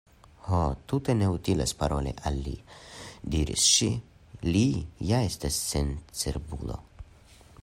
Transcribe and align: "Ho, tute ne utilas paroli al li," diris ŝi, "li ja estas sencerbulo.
"Ho, 0.45 0.59
tute 0.93 1.13
ne 1.17 1.27
utilas 1.33 1.73
paroli 1.81 2.13
al 2.31 2.41
li," 2.47 2.55
diris 3.35 3.69
ŝi, 3.77 3.93
"li 4.49 4.65
ja 5.11 5.23
estas 5.31 5.63
sencerbulo. 5.71 6.85